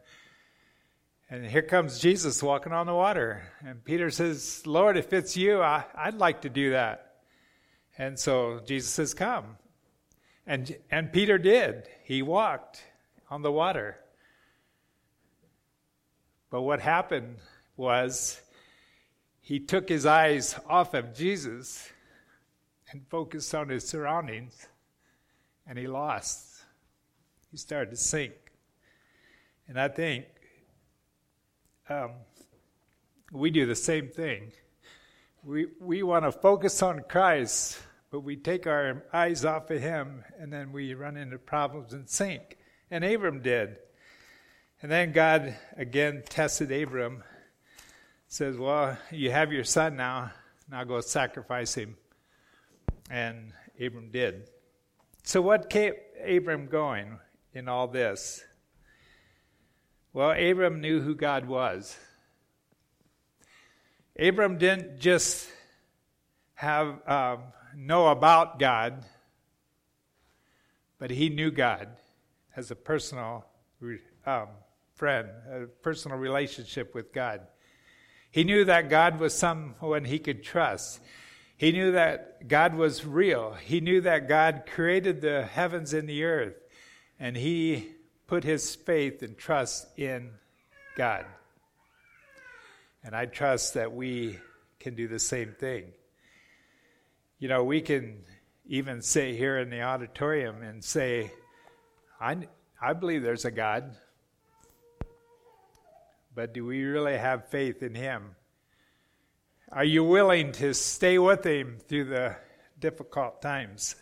and 1.30 1.46
here 1.46 1.62
comes 1.62 2.00
Jesus 2.00 2.42
walking 2.42 2.72
on 2.72 2.86
the 2.86 2.94
water. 2.94 3.44
And 3.66 3.84
Peter 3.84 4.10
says, 4.10 4.66
Lord, 4.66 4.96
if 4.96 5.12
it's 5.12 5.36
you, 5.36 5.62
I, 5.62 5.84
I'd 5.94 6.14
like 6.14 6.44
to 6.44 6.50
do 6.50 6.72
that. 6.72 7.16
And 7.98 8.18
so 8.18 8.62
Jesus 8.66 8.92
says, 8.92 9.14
Come. 9.14 9.58
And, 10.48 10.76
and 10.90 11.12
Peter 11.12 11.38
did. 11.38 11.90
He 12.04 12.22
walked 12.22 12.82
on 13.30 13.42
the 13.42 13.52
water. 13.52 14.00
But 16.50 16.62
what 16.62 16.80
happened 16.80 17.36
was 17.76 18.42
he 19.42 19.60
took 19.60 19.90
his 19.90 20.06
eyes 20.06 20.58
off 20.68 20.94
of 20.94 21.14
Jesus 21.14 21.90
and 22.92 23.06
focused 23.10 23.54
on 23.54 23.68
his 23.70 23.86
surroundings. 23.86 24.68
and 25.68 25.78
he 25.78 25.88
lost. 25.88 26.64
He 27.52 27.58
started 27.58 27.92
to 27.92 27.98
sink. 27.98 28.34
And 29.68 29.80
I 29.80 29.90
think 29.90 30.26
um, 31.90 32.12
we 33.32 33.52
do 33.52 33.66
the 33.66 33.76
same 33.76 34.08
thing. 34.08 34.54
We, 35.44 35.68
we 35.80 36.04
want 36.04 36.26
to 36.26 36.32
focus 36.32 36.82
on 36.82 37.04
Christ, 37.08 37.78
but 38.10 38.22
we 38.22 38.36
take 38.36 38.68
our 38.68 39.04
eyes 39.14 39.46
off 39.46 39.70
of 39.70 39.82
Him, 39.82 40.24
and 40.40 40.52
then 40.52 40.72
we 40.72 40.94
run 40.94 41.18
into 41.18 41.38
problems 41.38 41.94
and 41.94 42.10
sink. 42.10 42.58
And 42.90 43.04
Abram 43.04 43.42
did. 43.42 43.78
And 44.82 44.92
then 44.92 45.12
God 45.12 45.56
again 45.76 46.24
tested 46.30 46.72
Abram, 46.72 47.24
says, 48.28 48.58
Well, 48.58 48.98
you 49.12 49.32
have 49.32 49.52
your 49.52 49.64
son 49.64 49.96
now, 49.96 50.32
now 50.70 50.84
go 50.84 51.02
sacrifice 51.02 51.74
him. 51.74 51.98
And 53.10 53.54
Abram 53.82 54.12
did. 54.12 54.50
So, 55.24 55.42
what 55.42 55.70
kept 55.70 56.00
Abram 56.26 56.68
going 56.68 57.18
in 57.54 57.68
all 57.68 57.88
this? 57.88 58.44
Well, 60.14 60.32
Abram 60.32 60.80
knew 60.80 61.02
who 61.02 61.16
God 61.16 61.46
was. 61.46 61.98
Abram 64.20 64.58
didn't 64.58 65.00
just 65.00 65.48
have 66.56 67.00
um, 67.08 67.40
know 67.78 68.08
about 68.08 68.58
God, 68.58 69.06
but 70.98 71.12
he 71.12 71.30
knew 71.30 71.52
God 71.52 71.90
as 72.56 72.72
a 72.72 72.76
personal 72.76 73.46
um, 74.26 74.48
friend, 74.96 75.30
a 75.52 75.66
personal 75.84 76.18
relationship 76.18 76.96
with 76.96 77.14
God. 77.14 77.42
He 78.32 78.44
knew 78.44 78.66
that 78.66 78.90
God 78.90 79.20
was 79.20 79.38
someone 79.38 80.06
he 80.06 80.18
could 80.18 80.44
trust. 80.44 81.00
He 81.56 81.72
knew 81.72 81.92
that 81.92 82.48
God 82.48 82.74
was 82.74 83.06
real. 83.06 83.54
He 83.54 83.80
knew 83.80 84.02
that 84.02 84.28
God 84.28 84.64
created 84.68 85.22
the 85.22 85.44
heavens 85.44 85.94
and 85.94 86.10
the 86.10 86.24
earth, 86.24 86.56
and 87.20 87.38
he 87.38 87.90
put 88.26 88.44
his 88.44 88.76
faith 88.76 89.22
and 89.22 89.38
trust 89.38 89.88
in 89.98 90.32
God. 90.96 91.26
And 93.04 93.16
I 93.16 93.28
trust 93.28 93.76
that 93.76 93.94
we 93.94 94.40
can 94.80 94.96
do 94.96 95.08
the 95.08 95.20
same 95.20 95.56
thing. 95.60 95.86
You 97.40 97.48
know, 97.48 97.64
we 97.64 97.82
can 97.82 98.24
even 98.66 99.04
sit 99.04 99.36
here 99.36 99.60
in 99.60 99.70
the 99.70 99.84
auditorium 99.84 100.64
and 100.64 100.84
say, 100.84 101.32
I, 102.20 102.36
I 102.82 102.94
believe 102.94 103.22
there's 103.22 103.46
a 103.46 103.52
God. 103.52 103.96
But 106.34 106.56
do 106.56 106.66
we 106.66 106.84
really 106.84 107.16
have 107.16 107.48
faith 107.50 107.84
in 107.84 107.94
Him? 107.94 108.36
Are 109.72 109.84
you 109.84 110.04
willing 110.04 110.52
to 110.54 110.74
stay 110.74 111.20
with 111.20 111.46
Him 111.46 111.78
through 111.88 112.06
the 112.06 112.36
difficult 112.80 113.40
times? 113.40 113.96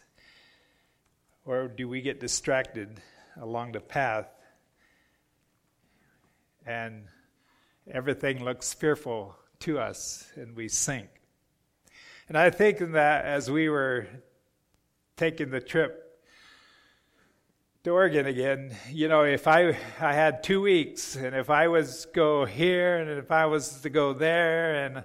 Or 1.44 1.68
do 1.68 1.89
we 1.89 2.00
get 2.00 2.22
distracted 2.22 3.01
along 3.42 3.74
the 3.74 3.82
path 3.82 4.30
and 6.65 7.04
everything 7.92 8.46
looks 8.46 8.74
fearful 8.74 9.36
to 9.60 9.77
us 9.77 10.25
and 10.38 10.56
we 10.56 10.70
sink? 10.70 11.10
And 12.27 12.38
I 12.38 12.50
think 12.50 12.79
that 12.79 13.25
as 13.25 13.51
we 13.51 13.70
were 13.70 14.08
taking 15.15 15.51
the 15.51 15.62
trip 15.62 16.01
to 17.84 17.91
Oregon 17.91 18.25
again, 18.25 18.75
you 18.89 19.08
know, 19.08 19.24
if 19.24 19.48
I 19.48 19.77
I 20.00 20.13
had 20.13 20.41
two 20.41 20.60
weeks, 20.60 21.15
and 21.15 21.36
if 21.36 21.51
I 21.51 21.67
was 21.67 22.08
go 22.15 22.46
here, 22.46 22.98
and 22.98 23.12
if 23.12 23.29
I 23.29 23.46
was 23.46 23.82
to 23.82 23.91
go 23.91 24.12
there, 24.13 24.86
and 24.86 25.03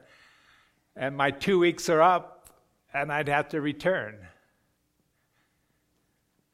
and 0.97 1.15
my 1.15 1.31
two 1.31 1.59
weeks 1.59 1.91
are 1.91 2.01
up, 2.01 2.49
and 2.95 3.13
I'd 3.13 3.29
have 3.29 3.51
to 3.51 3.61
return. 3.61 4.27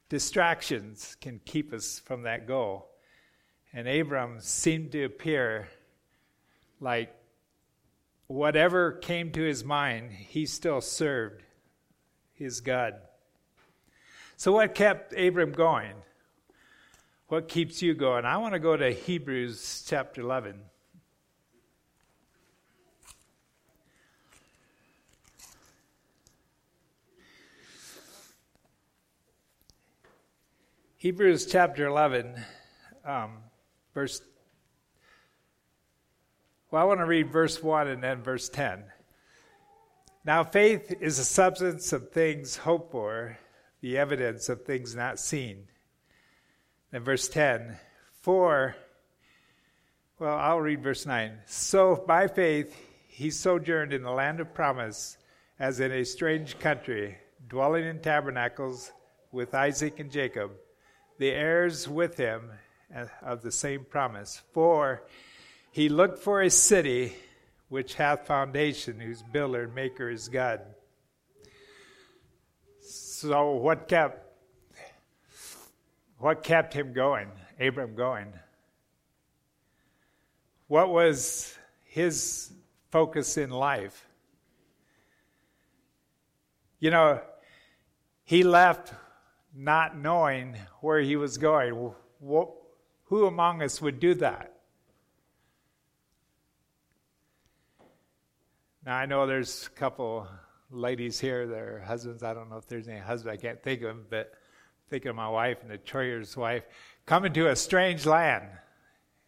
Distractions 0.09 1.15
can 1.21 1.39
keep 1.45 1.71
us 1.71 1.97
from 1.99 2.23
that 2.23 2.45
goal, 2.45 2.89
and 3.71 3.87
Abram 3.87 4.41
seemed 4.41 4.91
to 4.91 5.05
appear 5.05 5.69
like 6.81 7.16
whatever 8.27 8.91
came 8.91 9.31
to 9.31 9.41
his 9.41 9.63
mind, 9.63 10.11
he 10.11 10.45
still 10.45 10.81
served 10.81 11.43
his 12.33 12.61
God. 12.61 12.95
So, 14.35 14.51
what 14.51 14.75
kept 14.75 15.13
Abram 15.17 15.51
going? 15.51 15.95
What 17.27 17.49
keeps 17.49 17.81
you 17.81 17.93
going? 17.93 18.25
I 18.25 18.37
want 18.37 18.53
to 18.53 18.59
go 18.59 18.77
to 18.77 18.91
Hebrews 18.91 19.83
chapter 19.87 20.21
11. 20.21 20.59
Hebrews 30.99 31.45
chapter 31.45 31.85
11, 31.85 32.43
um, 33.05 33.37
verse. 33.93 34.21
Well, 36.69 36.81
I 36.81 36.85
want 36.85 36.99
to 36.99 37.05
read 37.05 37.31
verse 37.31 37.63
1 37.63 37.87
and 37.87 38.03
then 38.03 38.21
verse 38.21 38.49
10. 38.49 38.83
Now, 40.25 40.43
faith 40.43 40.93
is 40.99 41.15
the 41.15 41.23
substance 41.23 41.93
of 41.93 42.11
things 42.11 42.57
hoped 42.57 42.91
for, 42.91 43.37
the 43.79 43.97
evidence 43.97 44.49
of 44.49 44.65
things 44.65 44.93
not 44.93 45.17
seen. 45.17 45.69
Then 46.91 47.05
verse 47.05 47.29
10 47.29 47.77
For, 48.21 48.75
well, 50.19 50.37
I'll 50.37 50.59
read 50.59 50.83
verse 50.83 51.05
9. 51.05 51.37
So 51.45 52.03
by 52.05 52.27
faith 52.27 52.75
he 53.07 53.31
sojourned 53.31 53.93
in 53.93 54.03
the 54.03 54.11
land 54.11 54.41
of 54.41 54.53
promise 54.53 55.17
as 55.59 55.79
in 55.79 55.93
a 55.93 56.03
strange 56.03 56.59
country, 56.59 57.17
dwelling 57.47 57.85
in 57.85 58.01
tabernacles 58.01 58.91
with 59.31 59.55
Isaac 59.55 60.01
and 60.01 60.11
Jacob, 60.11 60.51
the 61.17 61.29
heirs 61.29 61.87
with 61.87 62.17
him 62.17 62.51
uh, 62.93 63.05
of 63.21 63.41
the 63.41 63.53
same 63.53 63.85
promise. 63.85 64.41
For 64.51 65.03
he 65.77 65.89
looked 65.89 66.17
for 66.17 66.41
a 66.41 66.49
city 66.49 67.13
which 67.69 67.93
hath 67.93 68.25
foundation, 68.25 68.99
whose 68.99 69.21
builder 69.21 69.65
and 69.65 69.75
maker 69.75 70.09
is 70.09 70.27
God. 70.27 70.61
So, 72.81 73.51
what 73.51 73.87
kept 73.87 74.25
what 76.17 76.41
kept 76.41 76.73
him 76.73 76.93
going, 76.93 77.29
Abram 77.59 77.93
going? 77.93 78.33
What 80.65 80.89
was 80.89 81.55
his 81.83 82.51
focus 82.89 83.37
in 83.37 83.51
life? 83.51 84.03
You 86.79 86.89
know, 86.89 87.21
he 88.23 88.41
left 88.41 88.95
not 89.55 89.95
knowing 89.95 90.55
where 90.81 91.01
he 91.01 91.15
was 91.15 91.37
going. 91.37 91.93
Who 92.19 93.27
among 93.27 93.61
us 93.61 93.79
would 93.79 93.99
do 93.99 94.15
that? 94.15 94.56
Now, 98.87 98.95
I 98.95 99.05
know 99.05 99.27
there's 99.27 99.67
a 99.67 99.77
couple 99.77 100.29
ladies 100.71 101.19
here, 101.19 101.45
their 101.45 101.81
husbands. 101.85 102.23
I 102.23 102.33
don't 102.33 102.49
know 102.49 102.55
if 102.55 102.67
there's 102.67 102.87
any 102.87 103.01
husband, 103.01 103.33
I 103.33 103.35
can't 103.35 103.61
think 103.61 103.81
of 103.81 103.89
them, 103.89 104.05
but 104.09 104.31
thinking 104.89 105.09
of 105.09 105.15
my 105.17 105.27
wife 105.27 105.57
and 105.61 105.69
the 105.69 105.77
Troyer's 105.77 106.37
wife, 106.37 106.63
coming 107.05 107.33
to 107.33 107.49
a 107.49 107.55
strange 107.57 108.05
land, 108.05 108.45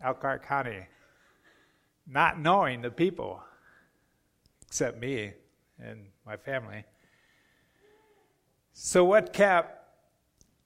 Elkhart 0.02 0.44
County, 0.44 0.88
not 2.08 2.40
knowing 2.40 2.82
the 2.82 2.90
people, 2.90 3.44
except 4.66 4.98
me 4.98 5.34
and 5.78 6.06
my 6.26 6.38
family. 6.38 6.86
So, 8.72 9.04
what 9.04 9.34
kept, 9.34 9.78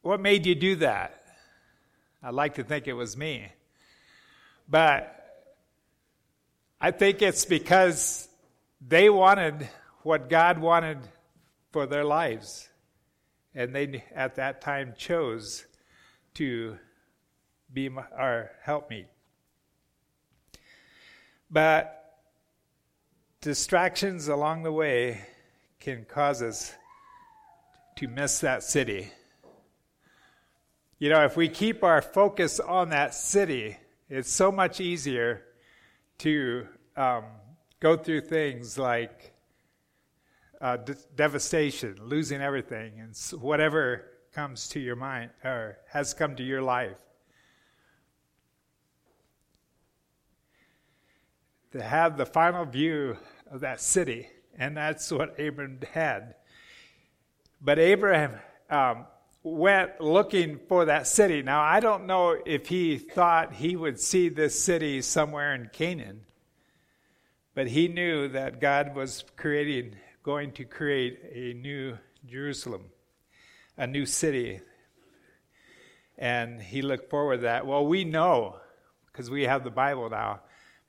what 0.03 0.19
made 0.19 0.45
you 0.45 0.53
do 0.53 0.75
that? 0.75 1.25
I'd 2.21 2.36
like 2.36 2.53
to 2.56 2.63
think 2.63 2.88
it 2.88 2.93
was 2.93 3.17
me. 3.17 3.47
But 4.69 5.49
I 6.79 6.91
think 6.91 7.23
it's 7.23 7.45
because 7.45 8.29
they 8.87 9.09
wanted 9.09 9.69
what 10.01 10.29
God 10.29 10.59
wanted 10.59 10.99
for 11.71 11.85
their 11.85 12.03
lives. 12.03 12.69
And 13.55 13.73
they, 13.73 14.03
at 14.13 14.35
that 14.35 14.61
time, 14.61 14.93
chose 14.97 15.65
to 16.35 16.77
be 17.71 17.89
our 18.17 18.51
helpmeet. 18.65 19.07
But 21.49 22.19
distractions 23.41 24.27
along 24.27 24.63
the 24.63 24.71
way 24.71 25.21
can 25.79 26.05
cause 26.05 26.41
us 26.41 26.73
to 27.97 28.07
miss 28.07 28.39
that 28.39 28.63
city. 28.63 29.11
You 30.97 31.09
know, 31.09 31.25
if 31.25 31.37
we 31.37 31.49
keep 31.49 31.83
our 31.83 32.01
focus 32.01 32.59
on 32.59 32.89
that 32.89 33.13
city, 33.13 33.77
it's 34.09 34.31
so 34.31 34.51
much 34.51 34.79
easier 34.79 35.43
to 36.19 36.67
um, 36.95 37.25
go 37.83 37.97
through 37.97 38.21
things 38.21 38.77
like 38.77 39.33
uh, 40.61 40.77
de- 40.77 40.95
devastation, 41.17 41.97
losing 42.01 42.41
everything, 42.41 42.93
and 43.01 43.13
whatever 43.41 44.05
comes 44.33 44.69
to 44.69 44.79
your 44.79 44.95
mind 44.95 45.29
or 45.43 45.77
has 45.89 46.13
come 46.13 46.33
to 46.37 46.43
your 46.43 46.61
life. 46.61 46.97
To 51.73 51.83
have 51.83 52.15
the 52.15 52.25
final 52.25 52.63
view 52.63 53.17
of 53.51 53.59
that 53.59 53.81
city, 53.81 54.29
and 54.57 54.77
that's 54.77 55.11
what 55.11 55.35
Abraham 55.37 55.79
had. 55.91 56.35
But 57.59 57.79
Abraham 57.79 58.39
um, 58.69 59.07
went 59.43 59.99
looking 59.99 60.57
for 60.69 60.85
that 60.85 61.05
city. 61.05 61.41
Now, 61.41 61.61
I 61.61 61.81
don't 61.81 62.05
know 62.05 62.37
if 62.45 62.67
he 62.67 62.97
thought 62.97 63.55
he 63.55 63.75
would 63.75 63.99
see 63.99 64.29
this 64.29 64.57
city 64.57 65.01
somewhere 65.01 65.53
in 65.53 65.69
Canaan, 65.73 66.21
but 67.55 67.67
he 67.67 67.87
knew 67.87 68.27
that 68.29 68.59
God 68.59 68.95
was 68.95 69.23
creating, 69.35 69.95
going 70.23 70.51
to 70.53 70.65
create 70.65 71.19
a 71.31 71.53
new 71.53 71.97
Jerusalem, 72.25 72.85
a 73.77 73.85
new 73.85 74.05
city. 74.05 74.59
And 76.17 76.61
he 76.61 76.81
looked 76.81 77.09
forward 77.09 77.37
to 77.37 77.43
that. 77.43 77.65
Well, 77.65 77.85
we 77.85 78.05
know, 78.05 78.57
because 79.07 79.29
we 79.29 79.43
have 79.43 79.63
the 79.63 79.71
Bible 79.71 80.09
now, 80.09 80.41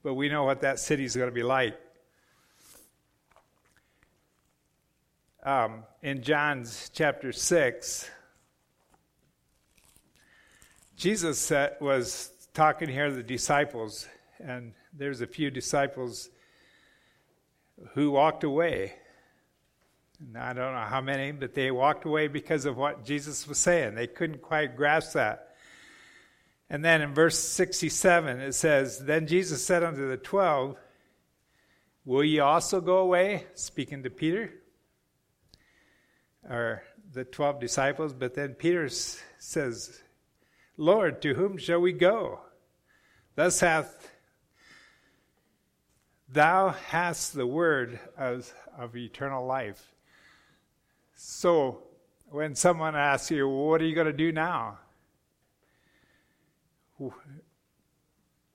but 0.03 0.15
we 0.15 0.29
know 0.29 0.45
what 0.45 0.61
that 0.63 0.79
city 0.79 1.05
is 1.05 1.17
going 1.17 1.29
to 1.29 1.35
be 1.35 1.43
like. 1.43 1.79
Um, 5.43 5.85
in 6.03 6.23
John's 6.23 6.91
chapter 6.95 7.31
6, 7.31 8.11
Jesus 10.97 11.53
was 11.81 12.31
talking 12.55 12.89
here 12.89 13.09
to 13.09 13.15
the 13.15 13.23
disciples, 13.23 14.09
and 14.43 14.73
there's 14.95 15.21
a 15.21 15.27
few 15.27 15.51
disciples 15.51 16.31
who 17.95 18.11
walked 18.11 18.45
away. 18.45 18.95
And 20.21 20.39
I 20.39 20.53
don't 20.53 20.73
know 20.73 20.87
how 20.89 21.01
many, 21.01 21.33
but 21.33 21.55
they 21.55 21.71
walked 21.71 22.05
away 22.05 22.29
because 22.29 22.65
of 22.65 22.77
what 22.77 23.05
Jesus 23.05 23.47
was 23.47 23.59
saying. 23.59 23.95
They 23.95 24.07
couldn't 24.07 24.43
quite 24.43 24.77
grasp 24.77 25.15
that. 25.15 25.55
And 26.71 26.85
then 26.85 27.03
in 27.03 27.15
verse 27.15 27.39
67, 27.39 28.41
it 28.41 28.55
says, 28.55 28.99
Then 28.99 29.27
Jesus 29.27 29.65
said 29.65 29.83
unto 29.83 30.09
the 30.09 30.17
twelve, 30.17 30.77
Will 32.05 32.25
ye 32.25 32.39
also 32.39 32.81
go 32.81 32.99
away? 32.99 33.47
Speaking 33.55 34.03
to 34.03 34.11
Peter, 34.11 34.53
or 36.49 36.83
the 37.13 37.25
twelve 37.25 37.61
disciples. 37.61 38.13
But 38.13 38.35
then 38.35 38.55
Peter 38.55 38.89
says, 38.89 40.03
Lord, 40.77 41.23
to 41.23 41.35
whom 41.35 41.57
shall 41.57 41.81
we 41.81 41.93
go? 41.93 42.41
Thus 43.37 43.61
hath 43.61 44.11
thou 46.35 46.71
hast 46.89 47.33
the 47.33 47.47
word 47.47 47.99
of, 48.19 48.53
of 48.77 48.97
eternal 48.97 49.47
life. 49.47 49.93
So 51.15 51.83
when 52.31 52.55
someone 52.55 52.97
asks 52.97 53.31
you, 53.31 53.49
what 53.49 53.81
are 53.81 53.87
you 53.87 53.95
going 53.95 54.09
to 54.09 54.13
do 54.13 54.33
now? 54.33 54.79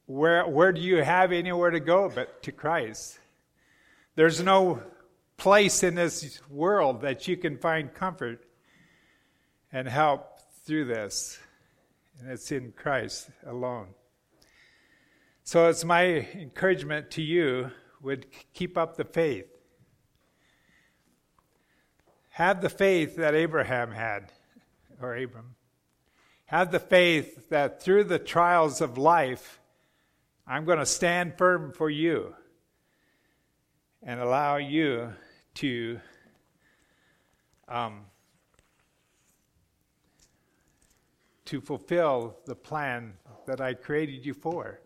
Where, 0.06 0.46
where 0.48 0.72
do 0.72 0.82
you 0.82 1.02
have 1.02 1.32
anywhere 1.32 1.72
to 1.72 1.80
go 1.80 2.12
but 2.14 2.44
to 2.44 2.52
Christ? 2.52 3.18
There's 4.16 4.44
no 4.44 4.82
place 5.38 5.82
in 5.82 5.96
this 5.96 6.42
world 6.50 7.02
that 7.02 7.28
you 7.28 7.38
can 7.38 7.58
find 7.58 7.94
comfort 7.94 8.46
and 9.72 9.88
help 9.88 10.40
through 10.66 10.86
this 10.86 11.40
and 12.20 12.32
it's 12.32 12.52
in 12.52 12.74
Christ 12.74 13.30
alone. 13.46 13.88
So 15.52 15.68
it's 15.68 15.84
my 15.84 16.04
encouragement 16.36 17.10
to 17.10 17.24
you 17.24 17.72
would 18.04 18.28
keep 18.54 18.78
up 18.78 18.98
the 18.98 19.04
faith. 19.04 19.48
Have 22.30 22.62
the 22.62 22.70
faith 22.70 23.16
that 23.16 23.34
Abraham 23.34 23.90
had, 23.90 24.32
or 25.02 25.16
Abram. 25.16 25.56
Have 26.46 26.72
the 26.72 26.80
faith 26.80 27.50
that 27.50 27.82
through 27.82 28.04
the 28.04 28.20
trials 28.20 28.80
of 28.80 29.00
life, 29.00 29.60
I'm 30.46 30.66
going 30.66 30.78
to 30.78 30.86
stand 30.86 31.36
firm 31.36 31.74
for 31.74 31.90
you 31.90 32.36
and 34.04 34.20
allow 34.20 34.58
you 34.58 35.14
to 35.56 36.00
um, 37.68 38.02
to 41.46 41.60
fulfill 41.60 42.38
the 42.46 42.56
plan 42.56 43.14
that 43.48 43.60
I 43.60 43.74
created 43.74 44.28
you 44.28 44.36
for. 44.36 44.80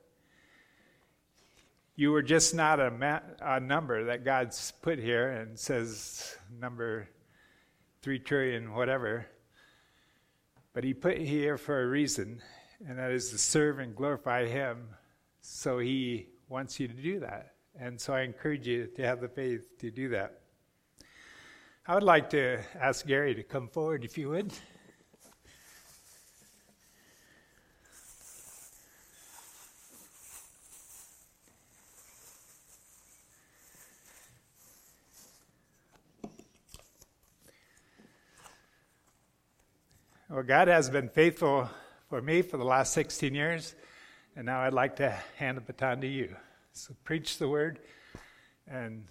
You 1.95 2.11
were 2.11 2.23
just 2.23 2.55
not 2.55 2.79
a, 2.79 2.89
ma- 2.89 3.19
a 3.39 3.59
number 3.59 4.05
that 4.05 4.25
God's 4.25 4.73
put 4.81 4.97
here 4.97 5.29
and 5.29 5.59
says 5.59 6.35
number 6.59 7.07
three 8.01 8.17
trillion, 8.17 8.73
whatever. 8.73 9.27
But 10.73 10.83
He 10.83 10.95
put 10.95 11.17
you 11.17 11.27
here 11.27 11.55
for 11.55 11.83
a 11.83 11.87
reason, 11.87 12.41
and 12.87 12.97
that 12.97 13.11
is 13.11 13.29
to 13.29 13.37
serve 13.37 13.77
and 13.77 13.95
glorify 13.95 14.47
Him. 14.47 14.87
So 15.41 15.77
He 15.77 16.29
wants 16.49 16.79
you 16.79 16.87
to 16.87 16.95
do 16.95 17.19
that. 17.19 17.53
And 17.79 18.01
so 18.01 18.13
I 18.13 18.21
encourage 18.21 18.67
you 18.67 18.87
to 18.95 19.05
have 19.05 19.21
the 19.21 19.27
faith 19.27 19.77
to 19.79 19.91
do 19.91 20.09
that. 20.09 20.41
I 21.85 21.93
would 21.93 22.03
like 22.03 22.31
to 22.31 22.59
ask 22.79 23.05
Gary 23.05 23.35
to 23.35 23.43
come 23.43 23.67
forward 23.67 24.03
if 24.03 24.17
you 24.17 24.29
would. 24.29 24.51
Well, 40.43 40.59
God 40.59 40.67
has 40.67 40.89
been 40.89 41.07
faithful 41.07 41.69
for 42.09 42.21
me 42.21 42.41
for 42.41 42.57
the 42.57 42.65
last 42.65 42.91
16 42.91 43.33
years, 43.33 43.75
and 44.35 44.45
now 44.45 44.59
I'd 44.59 44.73
like 44.73 44.97
to 44.97 45.09
hand 45.37 45.55
the 45.55 45.61
baton 45.61 46.01
to 46.01 46.07
you. 46.07 46.35
So 46.73 46.93
preach 47.05 47.37
the 47.37 47.47
word, 47.47 47.79
and 48.67 49.05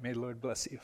may 0.00 0.12
the 0.12 0.20
Lord 0.20 0.40
bless 0.40 0.68
you. 0.70 0.78